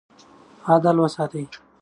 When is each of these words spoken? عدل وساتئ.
عدل 0.69 0.97
وساتئ. 0.99 1.45